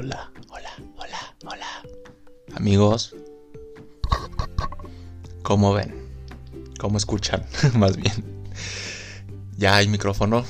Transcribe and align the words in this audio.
Hola, 0.00 0.30
hola, 0.50 0.70
hola, 0.96 1.34
hola. 1.44 1.66
Amigos, 2.54 3.16
¿cómo 5.42 5.72
ven? 5.72 5.92
¿Cómo 6.78 6.98
escuchan? 6.98 7.44
Más 7.74 7.96
bien. 7.96 8.46
Ya 9.56 9.74
hay 9.74 9.88
micrófono. 9.88 10.44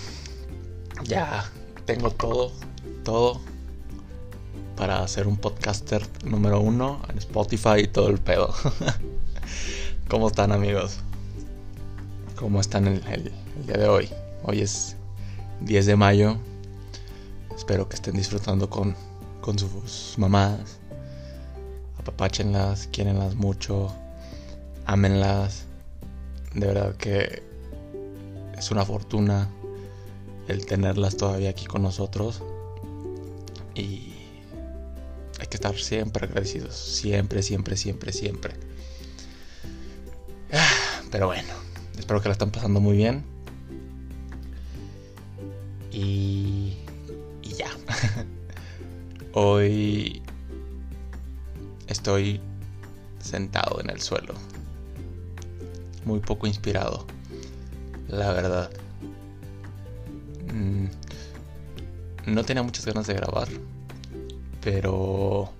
Ya 1.04 1.50
tengo 1.86 2.10
todo, 2.10 2.52
todo 3.04 3.40
para 4.76 5.08
ser 5.08 5.26
un 5.26 5.38
podcaster 5.38 6.06
número 6.24 6.60
uno 6.60 7.00
en 7.08 7.16
Spotify 7.16 7.84
y 7.84 7.86
todo 7.88 8.10
el 8.10 8.18
pedo. 8.18 8.54
¿Cómo 10.10 10.28
están 10.28 10.52
amigos? 10.52 10.98
¿Cómo 12.36 12.60
están 12.60 12.86
el, 12.86 13.02
el 13.06 13.32
día 13.66 13.78
de 13.78 13.88
hoy? 13.88 14.10
Hoy 14.42 14.60
es 14.60 14.94
10 15.62 15.86
de 15.86 15.96
mayo. 15.96 16.36
Espero 17.56 17.88
que 17.88 17.96
estén 17.96 18.14
disfrutando 18.14 18.68
con, 18.68 18.94
con 19.48 19.58
sus 19.58 20.18
mamás. 20.18 20.78
Apapáchenlas, 21.96 22.86
quierenlas 22.92 23.34
mucho. 23.34 23.90
Ámenlas. 24.84 25.64
De 26.54 26.66
verdad 26.66 26.94
que 26.96 27.42
es 28.58 28.70
una 28.70 28.84
fortuna 28.84 29.48
el 30.48 30.66
tenerlas 30.66 31.16
todavía 31.16 31.48
aquí 31.48 31.64
con 31.64 31.80
nosotros. 31.80 32.42
Y 33.74 34.12
hay 35.40 35.46
que 35.48 35.56
estar 35.56 35.74
siempre 35.78 36.26
agradecidos. 36.26 36.76
Siempre, 36.76 37.42
siempre, 37.42 37.78
siempre, 37.78 38.12
siempre. 38.12 38.54
Pero 41.10 41.28
bueno, 41.28 41.54
espero 41.98 42.20
que 42.20 42.28
la 42.28 42.32
están 42.32 42.50
pasando 42.50 42.80
muy 42.80 42.98
bien. 42.98 43.24
Hoy 49.40 50.20
estoy 51.86 52.40
sentado 53.20 53.80
en 53.80 53.88
el 53.88 54.00
suelo. 54.00 54.34
Muy 56.04 56.18
poco 56.18 56.48
inspirado. 56.48 57.06
La 58.08 58.32
verdad. 58.32 58.68
Mm, 60.52 60.86
no 62.26 62.42
tenía 62.42 62.64
muchas 62.64 62.84
ganas 62.84 63.06
de 63.06 63.14
grabar. 63.14 63.46
Pero 64.60 65.52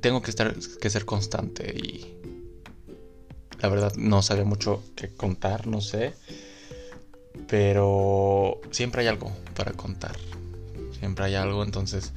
tengo 0.00 0.22
que 0.22 0.30
estar 0.30 0.56
que 0.80 0.88
ser 0.88 1.04
constante 1.04 1.68
y 1.76 2.16
la 3.60 3.68
verdad 3.68 3.92
no 3.96 4.22
sabía 4.22 4.46
mucho 4.46 4.82
que 4.96 5.14
contar, 5.14 5.66
no 5.66 5.82
sé. 5.82 6.14
Pero 7.46 8.58
siempre 8.70 9.02
hay 9.02 9.08
algo 9.08 9.30
para 9.54 9.72
contar. 9.72 10.16
Siempre 10.98 11.26
hay 11.26 11.34
algo, 11.34 11.62
entonces 11.62 12.12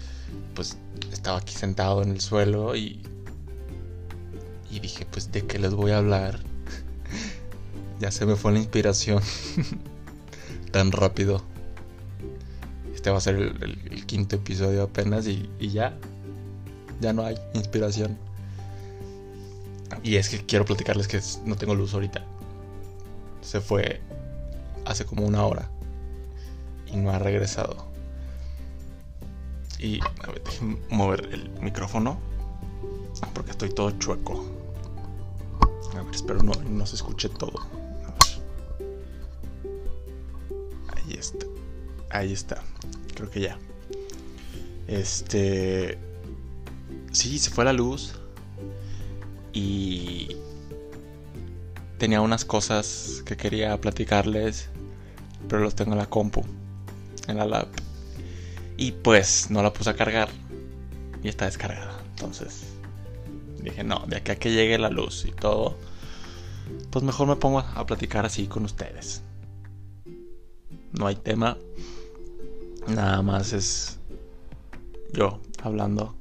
pues 0.55 0.77
estaba 1.11 1.37
aquí 1.37 1.53
sentado 1.53 2.01
en 2.03 2.11
el 2.11 2.21
suelo 2.21 2.75
y 2.75 3.01
y 4.71 4.79
dije, 4.79 5.05
pues 5.09 5.31
de 5.31 5.45
qué 5.45 5.59
les 5.59 5.73
voy 5.73 5.91
a 5.91 5.97
hablar. 5.97 6.39
ya 7.99 8.11
se 8.11 8.25
me 8.25 8.35
fue 8.35 8.51
la 8.51 8.59
inspiración 8.59 9.21
tan 10.71 10.91
rápido. 10.91 11.41
Este 12.93 13.09
va 13.09 13.17
a 13.17 13.21
ser 13.21 13.35
el, 13.35 14.05
quinto 14.05 14.35
episodio 14.35 14.83
apenas 14.83 15.25
y, 15.27 15.49
y 15.59 15.69
ya, 15.69 15.97
ya 16.99 17.13
no 17.13 17.25
hay 17.25 17.35
inspiración. 17.53 18.17
Y 20.03 20.15
es 20.15 20.29
que 20.29 20.45
quiero 20.45 20.65
platicarles 20.65 21.07
que 21.07 21.19
no 21.45 21.55
tengo 21.55 21.73
luz 21.73 21.93
ahorita. 21.93 22.23
Se 23.41 23.61
fue 23.61 24.01
hace 24.85 25.05
como 25.05 25.25
una 25.25 25.45
hora. 25.45 25.69
Y 26.87 26.97
no 26.97 27.11
ha 27.11 27.19
regresado. 27.19 27.88
Y 29.79 30.01
a 30.01 30.27
ver, 30.27 30.43
déjenme 30.43 30.77
mover 30.89 31.29
el 31.31 31.49
micrófono. 31.61 32.19
Porque 33.33 33.51
estoy 33.51 33.69
todo 33.69 33.91
chueco. 33.91 34.45
A 35.93 36.01
ver, 36.01 36.13
espero 36.13 36.43
no, 36.43 36.53
no 36.53 36.85
se 36.85 36.95
escuche 36.95 37.29
todo. 37.29 37.59
A 38.05 38.11
ver. 38.11 38.87
Ahí 40.95 41.13
está. 41.13 41.45
Ahí 42.09 42.33
está. 42.33 42.63
Creo 43.15 43.29
que 43.29 43.41
ya. 43.41 43.57
Este. 44.87 45.97
Sí, 47.11 47.39
se 47.39 47.49
fue 47.49 47.65
la 47.65 47.73
luz. 47.73 48.13
Y 49.53 50.35
tenía 51.97 52.21
unas 52.21 52.45
cosas 52.45 53.23
que 53.25 53.35
quería 53.35 53.79
platicarles, 53.79 54.69
pero 55.47 55.61
los 55.61 55.75
tengo 55.75 55.91
en 55.93 55.97
la 55.97 56.09
compu, 56.09 56.43
en 57.27 57.37
la 57.37 57.45
lab. 57.45 57.67
Y 58.81 58.93
pues 58.93 59.51
no 59.51 59.61
la 59.61 59.73
puse 59.73 59.89
a 59.89 59.93
cargar 59.93 60.29
y 61.21 61.27
está 61.27 61.43
descargada. 61.43 62.01
Entonces 62.11 62.63
dije, 63.61 63.83
no, 63.83 64.05
de 64.07 64.15
aquí 64.15 64.31
a 64.31 64.35
que 64.37 64.53
llegue 64.53 64.77
la 64.77 64.89
luz 64.89 65.25
y 65.25 65.33
todo, 65.33 65.75
pues 66.89 67.03
mejor 67.03 67.27
me 67.27 67.35
pongo 67.35 67.59
a 67.59 67.85
platicar 67.85 68.25
así 68.25 68.47
con 68.47 68.63
ustedes. 68.63 69.21
No 70.93 71.07
hay 71.07 71.17
tema, 71.17 71.57
nada 72.87 73.21
más 73.21 73.51
es 73.51 73.99
yo 75.11 75.41
hablando. 75.61 76.15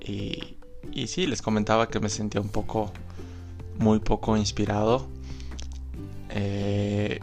Y, 0.00 0.56
y 0.90 1.06
sí, 1.06 1.28
les 1.28 1.40
comentaba 1.40 1.88
que 1.88 2.00
me 2.00 2.08
sentía 2.08 2.40
un 2.40 2.48
poco 2.48 2.90
muy 3.78 4.00
poco 4.00 4.36
inspirado. 4.36 5.06
Eh, 6.30 7.20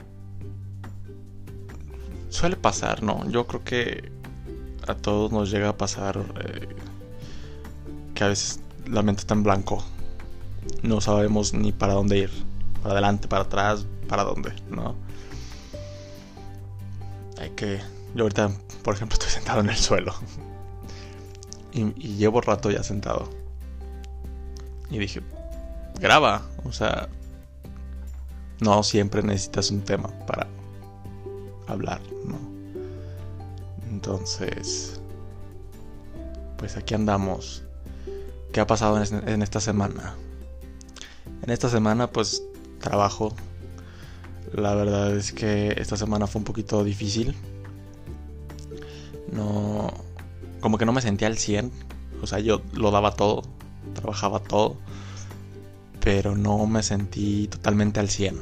suele 2.34 2.56
pasar, 2.56 3.04
¿no? 3.04 3.30
Yo 3.30 3.46
creo 3.46 3.64
que 3.64 4.12
a 4.88 4.96
todos 4.96 5.32
nos 5.32 5.52
llega 5.52 5.70
a 5.70 5.78
pasar 5.78 6.18
eh, 6.44 6.68
que 8.16 8.24
a 8.24 8.28
veces 8.28 8.60
la 8.88 9.04
mente 9.04 9.22
está 9.22 9.36
en 9.36 9.44
blanco. 9.44 9.84
No 10.82 11.00
sabemos 11.00 11.54
ni 11.54 11.72
para 11.72 11.94
dónde 11.94 12.18
ir. 12.18 12.32
Para 12.82 12.94
adelante, 12.94 13.28
para 13.28 13.44
atrás, 13.44 13.86
para 14.08 14.24
dónde, 14.24 14.52
¿no? 14.70 14.96
Hay 17.40 17.52
que... 17.52 17.80
Yo 18.16 18.24
ahorita, 18.24 18.52
por 18.84 18.96
ejemplo, 18.96 19.14
estoy 19.20 19.30
sentado 19.30 19.62
en 19.62 19.70
el 19.70 19.78
suelo. 19.78 20.16
y, 21.72 21.82
y 21.96 22.16
llevo 22.16 22.42
rato 22.42 22.72
ya 22.72 22.82
sentado. 22.82 23.30
Y 24.90 24.98
dije, 24.98 25.22
graba. 26.00 26.42
O 26.66 26.72
sea, 26.72 27.10
no 28.60 28.82
siempre 28.82 29.22
necesitas 29.22 29.70
un 29.70 29.82
tema 29.82 30.10
para 30.26 30.48
hablar, 31.68 32.02
¿no? 32.26 32.38
Entonces, 33.90 35.00
pues 36.58 36.78
aquí 36.78 36.94
andamos. 36.94 37.64
¿Qué 38.52 38.60
ha 38.60 38.68
pasado 38.68 39.02
en 39.04 39.42
esta 39.42 39.60
semana? 39.60 40.16
En 41.42 41.50
esta 41.50 41.70
semana, 41.70 42.12
pues 42.12 42.44
trabajo. 42.80 43.34
La 44.54 44.76
verdad 44.76 45.16
es 45.16 45.32
que 45.32 45.74
esta 45.78 45.98
semana 45.98 46.28
fue 46.28 46.40
un 46.40 46.46
poquito 46.46 46.84
difícil. 46.84 47.36
No. 49.32 49.92
Como 50.62 50.78
que 50.78 50.86
no 50.86 50.94
me 50.94 51.02
sentía 51.02 51.28
al 51.28 51.38
100. 51.38 51.72
O 52.22 52.28
sea, 52.28 52.40
yo 52.40 52.62
lo 52.74 52.92
daba 52.92 53.16
todo. 53.16 53.42
Trabajaba 53.96 54.40
todo 54.40 54.78
pero 56.04 56.36
no 56.36 56.68
me 56.68 56.84
sentí 56.84 57.48
totalmente 57.48 58.02
al 58.02 58.10
100. 58.10 58.42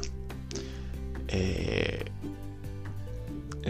Eh, 1.28 2.04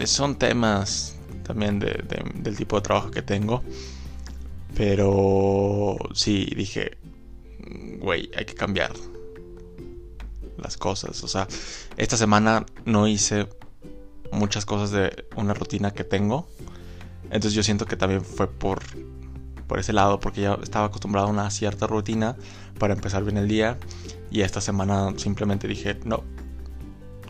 son 0.05 0.37
temas 0.37 1.15
también 1.43 1.79
del 1.79 2.55
tipo 2.55 2.77
de 2.77 2.81
trabajo 2.81 3.11
que 3.11 3.21
tengo, 3.21 3.63
pero 4.75 5.97
sí 6.13 6.51
dije, 6.55 6.97
güey, 7.99 8.29
hay 8.35 8.45
que 8.45 8.55
cambiar 8.55 8.93
las 10.57 10.77
cosas. 10.77 11.23
O 11.23 11.27
sea, 11.27 11.47
esta 11.97 12.17
semana 12.17 12.65
no 12.85 13.07
hice 13.07 13.47
muchas 14.31 14.65
cosas 14.65 14.91
de 14.91 15.25
una 15.35 15.53
rutina 15.53 15.91
que 15.91 16.03
tengo. 16.03 16.47
Entonces 17.25 17.53
yo 17.53 17.63
siento 17.63 17.85
que 17.85 17.95
también 17.95 18.23
fue 18.23 18.47
por 18.47 18.81
por 19.67 19.79
ese 19.79 19.93
lado 19.93 20.19
porque 20.19 20.41
ya 20.41 20.59
estaba 20.61 20.87
acostumbrado 20.87 21.27
a 21.27 21.31
una 21.31 21.49
cierta 21.49 21.87
rutina 21.87 22.35
para 22.77 22.93
empezar 22.93 23.23
bien 23.23 23.37
el 23.37 23.47
día 23.47 23.77
y 24.29 24.41
esta 24.41 24.61
semana 24.61 25.13
simplemente 25.17 25.67
dije 25.67 25.99
no, 26.05 26.23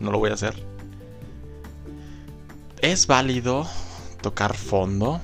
no 0.00 0.10
lo 0.10 0.18
voy 0.18 0.30
a 0.30 0.34
hacer. 0.34 0.73
Es 2.84 3.06
válido 3.06 3.66
tocar 4.20 4.54
fondo, 4.54 5.18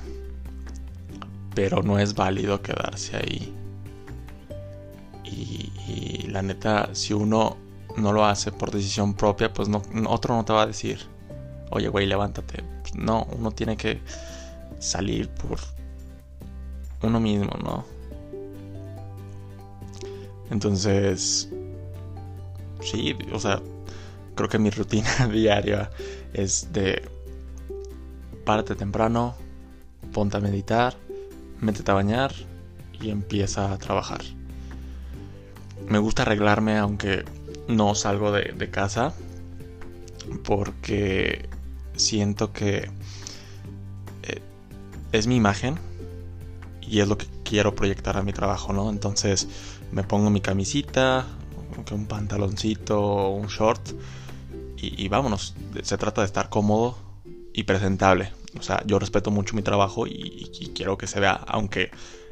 pero 1.53 1.83
no 1.83 1.99
es 1.99 2.15
válido 2.15 2.59
quedarse 2.63 3.17
ahí. 3.17 3.53
Y, 5.23 6.27
la 6.29 6.41
neta, 6.41 6.89
si 6.93 7.13
uno 7.13 7.57
no 7.97 8.13
lo 8.13 8.25
hace 8.25 8.51
por 8.51 8.71
decisión 8.71 9.13
propia, 9.13 9.53
pues 9.53 9.69
no, 9.69 9.83
otro 10.07 10.35
no 10.35 10.43
te 10.43 10.53
va 10.53 10.63
a 10.63 10.65
decir, 10.65 11.01
oye, 11.69 11.87
güey, 11.87 12.07
levántate. 12.07 12.63
No, 12.95 13.27
uno 13.37 13.51
tiene 13.51 13.77
que 13.77 14.01
salir 14.79 15.29
por 15.29 15.59
uno 17.03 17.19
mismo, 17.19 17.55
¿no? 17.63 17.85
Entonces, 20.49 21.47
sí, 22.81 23.15
o 23.31 23.39
sea, 23.39 23.61
creo 24.33 24.49
que 24.49 24.57
mi 24.57 24.71
rutina 24.71 25.27
diaria 25.31 25.91
es 26.33 26.73
de 26.73 27.20
párate 28.45 28.75
temprano, 28.75 29.35
ponte 30.13 30.37
a 30.37 30.39
meditar, 30.39 30.95
métete 31.59 31.91
a 31.91 31.95
bañar 31.95 32.33
y 32.99 33.09
empieza 33.09 33.71
a 33.71 33.77
trabajar. 33.77 34.21
Me 35.87 35.99
gusta 35.99 36.23
arreglarme 36.23 36.77
aunque 36.77 37.25
no 37.67 37.95
salgo 37.95 38.31
de, 38.31 38.69
casa 38.69 39.13
porque 40.43 41.49
siento 41.95 42.53
que 42.53 42.89
eh, 44.23 44.41
es 45.11 45.27
mi 45.27 45.35
imagen 45.35 45.79
y 46.81 46.99
es 46.99 47.07
lo 47.07 47.17
que 47.17 47.25
quiero 47.43 47.75
proyectar 47.75 48.17
a 48.17 48.23
mi 48.23 48.33
trabajo, 48.33 48.73
¿no? 48.73 48.89
Entonces 48.89 49.47
me 49.91 50.03
pongo 50.03 50.29
mi 50.29 50.41
camisita, 50.41 51.25
un 51.91 52.05
pantaloncito, 52.05 53.29
un 53.29 53.47
short 53.47 53.81
y, 54.77 55.07
vámonos. 55.09 55.53
Se 55.83 55.97
trata 55.97 56.21
de 56.21 56.27
estar 56.27 56.49
cómodo 56.49 56.97
y 57.53 57.63
presentable. 57.63 58.31
O 58.59 58.61
sea, 58.61 58.83
yo 58.85 58.99
respeto 58.99 59.31
mucho 59.31 59.55
mi 59.55 59.61
trabajo 59.61 60.07
y, 60.07 60.71
quiero 60.75 60.97
que 60.97 61.07
se 61.07 61.19
vea, 61.19 61.33
aunque 61.47 61.91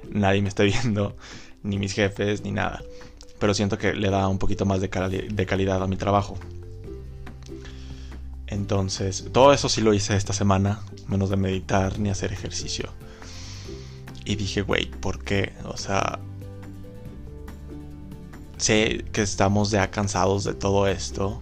nadie 0.09 0.41
me 0.41 0.49
esté 0.49 0.63
viendo, 0.65 1.15
ni 1.63 1.77
mis 1.77 1.93
jefes, 1.93 2.43
ni 2.43 2.51
nada. 2.51 2.81
Pero 3.39 3.53
siento 3.53 3.77
que 3.77 3.93
le 3.93 4.09
da 4.09 4.27
un 4.27 4.37
poquito 4.37 4.65
más 4.65 4.81
de, 4.81 4.87
de 4.87 5.45
calidad 5.45 5.81
a 5.81 5.87
mi 5.87 5.95
trabajo. 5.95 6.37
Entonces, 8.47 9.27
todo 9.31 9.53
eso 9.53 9.69
sí 9.69 9.81
lo 9.81 9.93
hice 9.93 10.15
esta 10.15 10.33
semana, 10.33 10.81
menos 11.07 11.29
de 11.29 11.37
meditar 11.37 11.99
ni 11.99 12.09
hacer 12.09 12.33
ejercicio. 12.33 12.89
Y 14.25 14.35
dije, 14.35 14.61
güey, 14.61 14.89
¿por 14.89 15.23
qué? 15.23 15.53
O 15.65 15.77
sea, 15.77 16.19
sé 18.57 19.05
que 19.13 19.21
estamos 19.21 19.71
ya 19.71 19.89
cansados 19.91 20.43
de 20.43 20.53
todo 20.53 20.87
esto, 20.87 21.41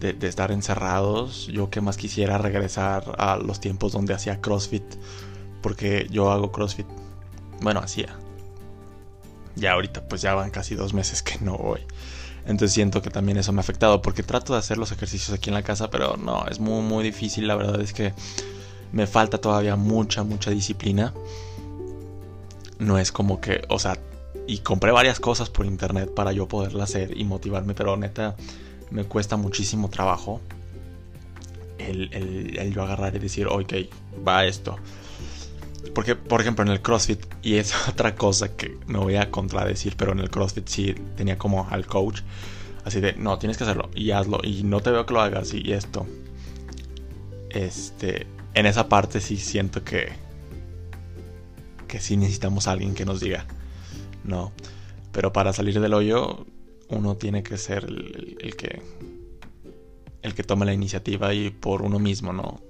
de, 0.00 0.16
estar 0.26 0.52
encerrados. 0.52 1.46
Yo 1.46 1.70
que 1.70 1.80
más 1.80 1.96
quisiera 1.96 2.38
regresar 2.38 3.14
a 3.18 3.36
los 3.36 3.60
tiempos 3.60 3.92
donde 3.92 4.14
hacía 4.14 4.40
CrossFit, 4.40 4.84
porque 5.62 6.06
yo 6.10 6.30
hago 6.30 6.52
CrossFit. 6.52 6.86
Bueno, 7.60 7.80
hacía. 7.80 8.16
Ya 9.56 9.72
ahorita 9.72 10.08
pues 10.08 10.22
ya 10.22 10.34
van 10.34 10.50
casi 10.50 10.74
dos 10.74 10.94
meses 10.94 11.22
que 11.22 11.38
no 11.40 11.56
voy. 11.56 11.80
Entonces 12.46 12.72
siento 12.72 13.02
que 13.02 13.10
también 13.10 13.36
eso 13.36 13.52
me 13.52 13.58
ha 13.58 13.60
afectado 13.60 14.00
porque 14.00 14.22
trato 14.22 14.54
de 14.54 14.60
hacer 14.60 14.78
los 14.78 14.90
ejercicios 14.92 15.36
aquí 15.36 15.50
en 15.50 15.54
la 15.54 15.62
casa, 15.62 15.90
pero 15.90 16.16
no, 16.16 16.46
es 16.46 16.60
muy, 16.60 16.82
muy 16.82 17.04
difícil. 17.04 17.46
La 17.46 17.56
verdad 17.56 17.80
es 17.80 17.92
que 17.92 18.14
me 18.92 19.06
falta 19.06 19.38
todavía 19.38 19.76
mucha, 19.76 20.22
mucha 20.22 20.50
disciplina. 20.50 21.12
No 22.78 22.98
es 22.98 23.12
como 23.12 23.40
que, 23.40 23.62
o 23.68 23.78
sea, 23.78 23.98
y 24.46 24.58
compré 24.58 24.92
varias 24.92 25.20
cosas 25.20 25.50
por 25.50 25.66
internet 25.66 26.14
para 26.14 26.32
yo 26.32 26.48
poderla 26.48 26.84
hacer 26.84 27.18
y 27.18 27.24
motivarme, 27.24 27.74
pero 27.74 27.96
neta 27.96 28.34
me 28.90 29.04
cuesta 29.04 29.36
muchísimo 29.36 29.88
trabajo 29.90 30.40
el, 31.78 32.10
el 32.58 32.74
yo 32.74 32.82
agarrar 32.82 33.14
y 33.16 33.18
decir, 33.18 33.46
ok, 33.46 33.72
va 34.26 34.44
esto. 34.44 34.78
Porque, 35.94 36.14
por 36.14 36.40
ejemplo, 36.40 36.64
en 36.64 36.70
el 36.70 36.82
CrossFit, 36.82 37.24
y 37.42 37.54
es 37.54 37.74
otra 37.88 38.14
cosa 38.14 38.56
que 38.56 38.76
me 38.86 38.98
voy 38.98 39.16
a 39.16 39.30
contradecir, 39.30 39.96
pero 39.96 40.12
en 40.12 40.20
el 40.20 40.30
CrossFit 40.30 40.68
sí 40.68 40.94
tenía 41.16 41.38
como 41.38 41.68
al 41.70 41.86
coach, 41.86 42.20
así 42.84 43.00
de, 43.00 43.14
no, 43.14 43.38
tienes 43.38 43.56
que 43.56 43.64
hacerlo 43.64 43.90
y 43.94 44.10
hazlo, 44.10 44.40
y 44.42 44.62
no 44.62 44.80
te 44.80 44.90
veo 44.90 45.06
que 45.06 45.14
lo 45.14 45.20
hagas, 45.20 45.52
y 45.54 45.72
esto. 45.72 46.06
Este, 47.50 48.26
en 48.54 48.66
esa 48.66 48.88
parte 48.88 49.20
sí 49.20 49.36
siento 49.36 49.82
que, 49.82 50.12
que 51.86 52.00
sí 52.00 52.16
necesitamos 52.16 52.68
a 52.68 52.72
alguien 52.72 52.94
que 52.94 53.04
nos 53.04 53.20
diga, 53.20 53.46
no. 54.24 54.52
Pero 55.12 55.32
para 55.32 55.52
salir 55.52 55.80
del 55.80 55.94
hoyo, 55.94 56.46
uno 56.88 57.16
tiene 57.16 57.42
que 57.42 57.56
ser 57.56 57.84
el, 57.84 58.56
que, 58.56 58.82
el 60.22 60.34
que 60.34 60.42
tome 60.42 60.66
la 60.66 60.72
iniciativa 60.72 61.34
y 61.34 61.50
por 61.50 61.82
uno 61.82 61.98
mismo, 61.98 62.32
¿no? 62.32 62.60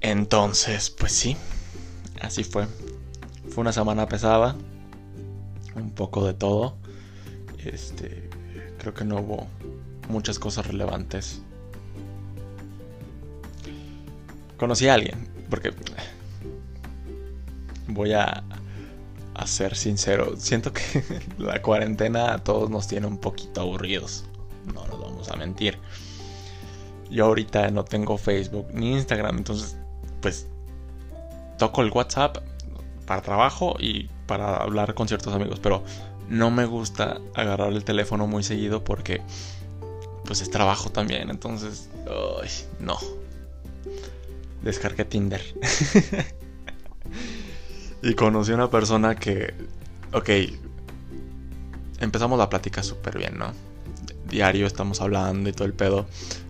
Entonces, 0.00 0.90
pues 0.90 1.12
sí, 1.12 1.36
así 2.20 2.44
fue. 2.44 2.66
Fue 3.50 3.62
una 3.62 3.72
semana 3.72 4.08
pesada, 4.08 4.56
un 5.74 5.90
poco 5.90 6.26
de 6.26 6.34
todo. 6.34 6.76
Este, 7.64 8.28
creo 8.78 8.94
que 8.94 9.04
no 9.04 9.20
hubo 9.20 9.46
muchas 10.08 10.38
cosas 10.38 10.66
relevantes. 10.66 11.42
Conocí 14.56 14.88
a 14.88 14.94
alguien, 14.94 15.28
porque 15.50 15.72
voy 17.88 18.12
a, 18.12 18.42
a 19.36 19.46
ser 19.46 19.76
sincero, 19.76 20.34
siento 20.38 20.72
que 20.72 20.82
la 21.38 21.60
cuarentena 21.60 22.32
a 22.32 22.38
todos 22.38 22.70
nos 22.70 22.88
tiene 22.88 23.06
un 23.06 23.18
poquito 23.18 23.60
aburridos, 23.60 24.24
no 24.72 24.86
nos 24.86 25.00
vamos 25.00 25.28
a 25.30 25.36
mentir. 25.36 25.78
Yo 27.10 27.26
ahorita 27.26 27.70
no 27.70 27.84
tengo 27.84 28.16
Facebook 28.16 28.66
ni 28.72 28.92
Instagram, 28.92 29.38
entonces 29.38 29.76
pues 30.22 30.48
toco 31.58 31.82
el 31.82 31.90
WhatsApp 31.90 32.38
para 33.06 33.20
trabajo 33.22 33.76
y 33.78 34.08
para 34.26 34.56
hablar 34.56 34.94
con 34.94 35.06
ciertos 35.06 35.34
amigos, 35.34 35.60
pero 35.60 35.84
no 36.28 36.50
me 36.50 36.64
gusta 36.64 37.20
agarrar 37.34 37.72
el 37.72 37.84
teléfono 37.84 38.26
muy 38.26 38.42
seguido 38.42 38.82
porque 38.82 39.20
pues 40.24 40.40
es 40.40 40.50
trabajo 40.50 40.90
también, 40.90 41.30
entonces, 41.30 41.90
no. 42.80 42.98
Descargué 44.62 45.04
Tinder. 45.04 45.42
y 48.06 48.14
conocí 48.14 48.52
a 48.52 48.54
una 48.54 48.70
persona 48.70 49.16
que, 49.16 49.52
ok, 50.12 50.30
empezamos 51.98 52.38
la 52.38 52.48
plática 52.48 52.84
súper 52.84 53.18
bien, 53.18 53.36
¿no? 53.36 53.52
Diario 54.28 54.66
estamos 54.66 55.00
hablando 55.00 55.50
y 55.50 55.52
todo 55.52 55.66
el 55.66 55.72
pedo, 55.72 56.06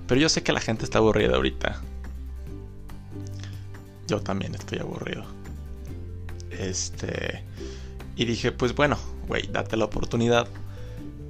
pero 0.06 0.20
yo 0.20 0.28
sé 0.28 0.42
que 0.42 0.52
la 0.52 0.60
gente 0.60 0.84
está 0.84 0.98
aburrida 0.98 1.36
ahorita. 1.36 1.80
Yo 4.06 4.20
también 4.20 4.54
estoy 4.54 4.78
aburrido. 4.80 5.24
Este. 6.50 7.42
Y 8.16 8.26
dije, 8.26 8.52
pues 8.52 8.74
bueno, 8.74 8.98
güey, 9.26 9.48
date 9.50 9.78
la 9.78 9.86
oportunidad. 9.86 10.46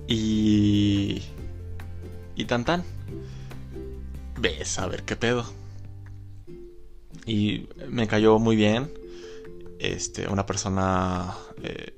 Y. 0.09 1.23
Y 2.35 2.45
tan 2.47 2.65
tan. 2.65 2.85
Ves 4.39 4.79
a 4.79 4.87
ver 4.87 5.05
qué 5.05 5.15
pedo. 5.15 5.47
Y 7.25 7.69
me 7.89 8.09
cayó 8.09 8.39
muy 8.39 8.57
bien. 8.57 8.91
Este, 9.79 10.29
una 10.29 10.47
persona. 10.47 11.35
Eh, 11.63 11.97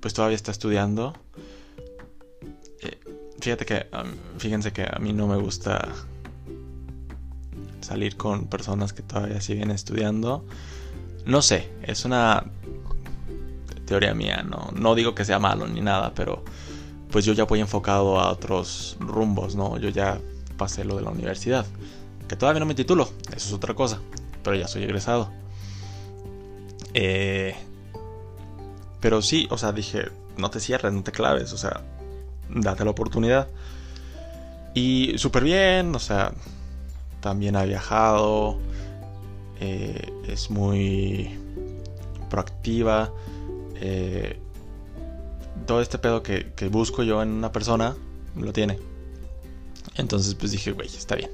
pues 0.00 0.14
todavía 0.14 0.36
está 0.36 0.50
estudiando. 0.50 1.14
Eh, 2.82 2.98
fíjate 3.40 3.66
que. 3.66 3.86
fíjense 4.38 4.72
que 4.72 4.82
a 4.82 4.98
mí 4.98 5.12
no 5.12 5.26
me 5.26 5.36
gusta 5.36 5.88
salir 7.80 8.16
con 8.16 8.46
personas 8.46 8.92
que 8.92 9.02
todavía 9.02 9.40
siguen 9.40 9.70
estudiando. 9.70 10.44
No 11.26 11.42
sé, 11.42 11.70
es 11.82 12.04
una 12.04 12.44
teoría 13.84 14.14
mía, 14.14 14.44
no, 14.48 14.70
no 14.72 14.94
digo 14.94 15.14
que 15.14 15.24
sea 15.24 15.40
malo 15.40 15.66
ni 15.66 15.80
nada, 15.80 16.12
pero 16.14 16.44
pues 17.10 17.24
yo 17.24 17.32
ya 17.32 17.44
voy 17.44 17.58
enfocado 17.58 18.20
a 18.20 18.30
otros 18.30 18.96
rumbos, 19.00 19.56
¿no? 19.56 19.76
Yo 19.78 19.88
ya 19.88 20.20
pasé 20.56 20.84
lo 20.84 20.96
de 20.96 21.02
la 21.02 21.10
universidad, 21.10 21.66
que 22.28 22.36
todavía 22.36 22.60
no 22.60 22.66
me 22.66 22.76
titulo, 22.76 23.10
eso 23.34 23.48
es 23.48 23.52
otra 23.52 23.74
cosa, 23.74 24.00
pero 24.44 24.54
ya 24.54 24.68
soy 24.68 24.84
egresado. 24.84 25.39
Eh, 26.94 27.54
pero 29.00 29.22
sí, 29.22 29.46
o 29.50 29.58
sea, 29.58 29.72
dije, 29.72 30.08
no 30.36 30.50
te 30.50 30.60
cierres, 30.60 30.92
no 30.92 31.02
te 31.02 31.12
claves, 31.12 31.52
o 31.52 31.58
sea, 31.58 31.82
date 32.48 32.84
la 32.84 32.90
oportunidad. 32.90 33.48
Y 34.74 35.14
súper 35.16 35.44
bien, 35.44 35.94
o 35.94 35.98
sea, 35.98 36.32
también 37.20 37.56
ha 37.56 37.64
viajado, 37.64 38.58
eh, 39.60 40.12
es 40.26 40.50
muy 40.50 41.38
proactiva. 42.28 43.12
Eh, 43.76 44.38
todo 45.66 45.80
este 45.80 45.98
pedo 45.98 46.22
que, 46.22 46.68
busco 46.70 47.02
yo 47.02 47.22
en 47.22 47.30
una 47.30 47.52
persona 47.52 47.96
lo 48.36 48.52
tiene. 48.52 48.78
Entonces 49.96 50.34
pues 50.34 50.52
dije, 50.52 50.72
güey, 50.72 50.88
está 50.88 51.16
bien. 51.16 51.30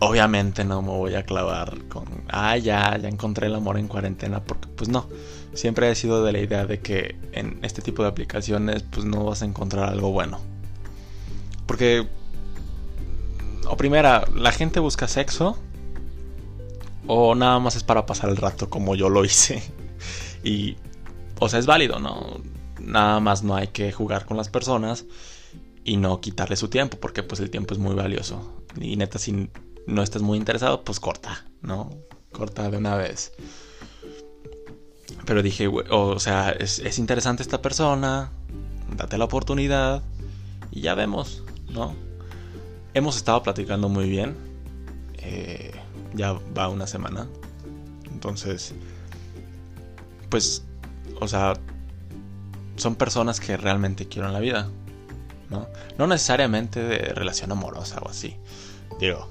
Obviamente 0.00 0.64
no 0.64 0.80
me 0.80 0.90
voy 0.90 1.14
a 1.14 1.24
clavar 1.24 1.76
con, 1.88 2.04
ah, 2.28 2.56
ya, 2.56 2.96
ya 2.98 3.08
encontré 3.08 3.48
el 3.48 3.54
amor 3.54 3.78
en 3.78 3.88
cuarentena, 3.88 4.40
porque 4.40 4.68
pues 4.68 4.88
no. 4.88 5.08
Siempre 5.54 5.90
he 5.90 5.94
sido 5.94 6.24
de 6.24 6.32
la 6.32 6.38
idea 6.38 6.66
de 6.66 6.80
que 6.80 7.16
en 7.32 7.58
este 7.62 7.82
tipo 7.82 8.02
de 8.02 8.08
aplicaciones 8.08 8.84
pues 8.84 9.04
no 9.04 9.24
vas 9.24 9.42
a 9.42 9.44
encontrar 9.44 9.88
algo 9.88 10.12
bueno. 10.12 10.38
Porque 11.66 12.06
o 13.68 13.76
primera, 13.76 14.24
la 14.34 14.52
gente 14.52 14.80
busca 14.80 15.06
sexo 15.08 15.58
o 17.06 17.34
nada 17.34 17.58
más 17.58 17.76
es 17.76 17.84
para 17.84 18.06
pasar 18.06 18.30
el 18.30 18.36
rato 18.36 18.70
como 18.70 18.94
yo 18.94 19.08
lo 19.08 19.24
hice. 19.24 19.62
Y, 20.44 20.76
o 21.40 21.48
sea, 21.48 21.58
es 21.58 21.66
válido, 21.66 21.98
¿no? 21.98 22.40
Nada 22.80 23.18
más 23.18 23.42
no 23.42 23.56
hay 23.56 23.66
que 23.66 23.90
jugar 23.90 24.24
con 24.24 24.36
las 24.36 24.48
personas 24.48 25.04
y 25.82 25.96
no 25.96 26.20
quitarle 26.20 26.54
su 26.54 26.68
tiempo, 26.68 26.96
porque 27.00 27.24
pues 27.24 27.40
el 27.40 27.50
tiempo 27.50 27.74
es 27.74 27.80
muy 27.80 27.96
valioso. 27.96 28.62
Y 28.80 28.96
neta, 28.96 29.18
si 29.18 29.50
no 29.88 30.02
estás 30.02 30.22
muy 30.22 30.36
interesado, 30.38 30.84
pues 30.84 31.00
corta, 31.00 31.46
¿no? 31.62 31.90
Corta 32.30 32.70
de 32.70 32.76
una 32.76 32.94
vez. 32.94 33.32
Pero 35.24 35.42
dije, 35.42 35.66
o 35.66 36.20
sea, 36.20 36.50
es, 36.50 36.78
es 36.78 36.98
interesante 36.98 37.42
esta 37.42 37.60
persona, 37.62 38.30
date 38.96 39.18
la 39.18 39.24
oportunidad 39.24 40.02
y 40.70 40.82
ya 40.82 40.94
vemos, 40.94 41.42
¿no? 41.70 41.94
Hemos 42.92 43.16
estado 43.16 43.42
platicando 43.42 43.88
muy 43.88 44.08
bien. 44.08 44.36
Eh, 45.18 45.72
ya 46.14 46.32
va 46.56 46.68
una 46.68 46.86
semana. 46.86 47.26
Entonces, 48.12 48.74
pues, 50.28 50.64
o 51.20 51.28
sea, 51.28 51.54
son 52.76 52.94
personas 52.94 53.40
que 53.40 53.56
realmente 53.56 54.06
quiero 54.06 54.28
en 54.28 54.34
la 54.34 54.40
vida. 54.40 54.68
¿no? 55.50 55.66
no 55.96 56.06
necesariamente 56.06 56.82
de 56.82 56.98
relación 57.14 57.52
amorosa 57.52 58.00
o 58.00 58.08
así. 58.10 58.36
Digo, 59.00 59.28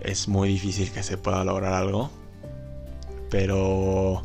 es 0.00 0.28
muy 0.28 0.48
difícil 0.48 0.90
que 0.90 1.02
se 1.02 1.16
pueda 1.16 1.44
lograr 1.44 1.74
algo. 1.74 2.10
Pero 3.30 4.22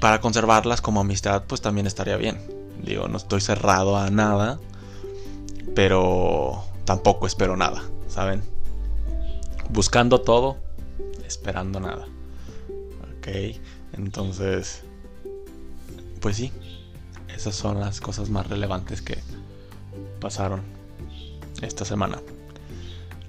para 0.00 0.20
conservarlas 0.20 0.80
como 0.80 1.00
amistad, 1.00 1.44
pues 1.46 1.60
también 1.60 1.86
estaría 1.86 2.16
bien. 2.16 2.40
Digo, 2.82 3.06
no 3.08 3.16
estoy 3.16 3.40
cerrado 3.40 3.96
a 3.96 4.10
nada, 4.10 4.58
pero 5.74 6.64
tampoco 6.84 7.26
espero 7.26 7.56
nada, 7.56 7.82
¿saben? 8.08 8.42
Buscando 9.70 10.20
todo, 10.20 10.56
esperando 11.24 11.78
nada. 11.78 12.06
Ok, 13.18 13.28
entonces, 13.92 14.82
pues 16.20 16.36
sí, 16.36 16.52
esas 17.34 17.54
son 17.54 17.78
las 17.78 18.00
cosas 18.00 18.28
más 18.28 18.48
relevantes 18.48 19.02
que 19.02 19.18
pasaron 20.20 20.62
esta 21.60 21.84
semana. 21.84 22.20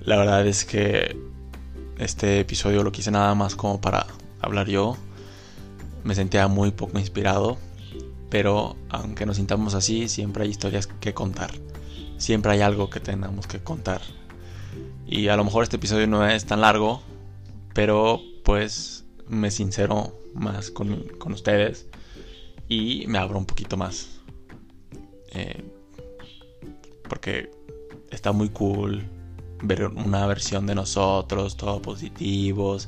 La 0.05 0.17
verdad 0.17 0.45
es 0.45 0.65
que 0.65 1.15
este 1.97 2.41
episodio 2.41 2.83
lo 2.83 2.91
quise 2.91 3.09
nada 3.09 3.33
más 3.35 3.55
como 3.55 3.79
para 3.79 4.05
hablar 4.41 4.67
yo. 4.67 4.97
Me 6.03 6.13
sentía 6.13 6.49
muy 6.49 6.71
poco 6.71 6.99
inspirado, 6.99 7.57
pero 8.29 8.75
aunque 8.89 9.25
nos 9.25 9.37
sintamos 9.37 9.75
así, 9.75 10.09
siempre 10.09 10.43
hay 10.43 10.49
historias 10.49 10.87
que 10.87 11.13
contar. 11.13 11.51
Siempre 12.17 12.51
hay 12.51 12.59
algo 12.59 12.89
que 12.89 12.99
tenemos 12.99 13.47
que 13.47 13.63
contar. 13.63 14.01
Y 15.07 15.29
a 15.29 15.37
lo 15.37 15.45
mejor 15.45 15.63
este 15.63 15.77
episodio 15.77 16.05
no 16.05 16.27
es 16.27 16.43
tan 16.43 16.59
largo, 16.59 17.01
pero 17.73 18.19
pues 18.43 19.05
me 19.29 19.51
sincero 19.51 20.19
más 20.33 20.69
con, 20.69 21.01
ustedes 21.31 21.87
y 22.67 23.05
me 23.07 23.19
abro 23.19 23.37
un 23.37 23.45
poquito 23.45 23.77
más. 23.77 24.19
Eh, 25.31 25.63
porque 27.07 27.49
está 28.11 28.33
muy 28.33 28.49
cool 28.49 29.03
ver 29.63 29.87
una 29.87 30.27
versión 30.27 30.67
de 30.67 30.75
nosotros, 30.75 31.57
todos 31.57 31.81
positivos 31.81 32.87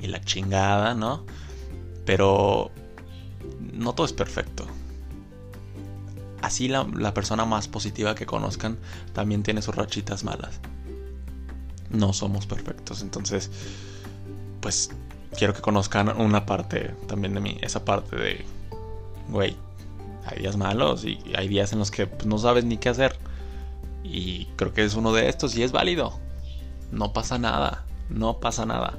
y 0.00 0.06
la 0.06 0.20
chingada, 0.20 0.94
¿no? 0.94 1.24
Pero 2.04 2.70
no 3.72 3.94
todo 3.94 4.06
es 4.06 4.12
perfecto. 4.12 4.66
Así 6.42 6.68
la, 6.68 6.86
la, 6.96 7.12
persona 7.12 7.44
más 7.44 7.68
positiva 7.68 8.14
que 8.14 8.24
conozcan 8.26 8.78
también 9.12 9.42
tiene 9.42 9.60
sus 9.60 9.74
rachitas 9.74 10.24
malas. 10.24 10.60
No 11.90 12.12
somos 12.12 12.46
perfectos, 12.46 13.02
entonces, 13.02 13.50
pues 14.60 14.90
quiero 15.36 15.52
que 15.54 15.60
conozcan 15.60 16.08
una 16.20 16.46
parte 16.46 16.94
también 17.06 17.34
de 17.34 17.40
mí, 17.40 17.58
esa 17.60 17.84
parte 17.84 18.16
de, 18.16 18.44
güey, 19.28 19.56
hay 20.24 20.42
días 20.42 20.56
malos 20.56 21.04
y 21.04 21.18
hay 21.34 21.48
días 21.48 21.72
en 21.72 21.78
los 21.78 21.90
que 21.90 22.06
pues, 22.06 22.26
no 22.26 22.38
sabes 22.38 22.64
ni 22.64 22.76
qué 22.78 22.88
hacer. 22.88 23.16
Y 24.02 24.46
creo 24.56 24.72
que 24.72 24.84
es 24.84 24.94
uno 24.94 25.12
de 25.12 25.28
estos 25.28 25.56
y 25.56 25.62
es 25.62 25.72
válido. 25.72 26.18
No 26.92 27.12
pasa 27.12 27.38
nada, 27.38 27.84
no 28.08 28.40
pasa 28.40 28.66
nada. 28.66 28.98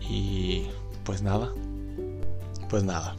Y 0.00 0.66
pues 1.04 1.22
nada, 1.22 1.52
pues 2.68 2.84
nada. 2.84 3.16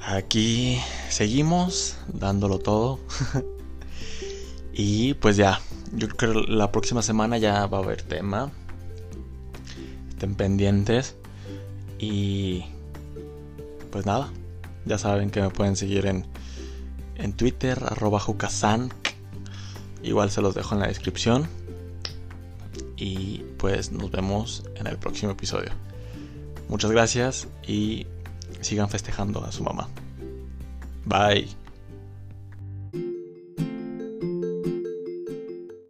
Aquí 0.00 0.78
seguimos 1.08 1.96
dándolo 2.06 2.58
todo. 2.58 3.00
y 4.72 5.14
pues 5.14 5.36
ya, 5.36 5.60
yo 5.92 6.08
creo 6.08 6.44
que 6.44 6.52
la 6.52 6.70
próxima 6.70 7.02
semana 7.02 7.38
ya 7.38 7.66
va 7.66 7.78
a 7.78 7.82
haber 7.82 8.02
tema. 8.02 8.52
Estén 10.08 10.34
pendientes. 10.36 11.16
Y 11.98 12.64
pues 13.90 14.06
nada, 14.06 14.30
ya 14.84 14.98
saben 14.98 15.30
que 15.30 15.40
me 15.40 15.50
pueden 15.50 15.76
seguir 15.76 16.06
en 16.06 16.26
en 17.18 17.32
Twitter, 17.32 17.78
arroba 17.84 18.20
Jucasan. 18.20 18.92
Igual 20.02 20.30
se 20.30 20.40
los 20.40 20.54
dejo 20.54 20.74
en 20.74 20.80
la 20.80 20.88
descripción. 20.88 21.48
Y 22.96 23.38
pues 23.58 23.92
nos 23.92 24.10
vemos 24.10 24.64
en 24.76 24.86
el 24.86 24.96
próximo 24.96 25.32
episodio. 25.32 25.70
Muchas 26.68 26.90
gracias 26.90 27.48
y 27.66 28.06
sigan 28.60 28.88
festejando 28.88 29.44
a 29.44 29.52
su 29.52 29.62
mamá. 29.62 29.88
Bye. 31.04 31.65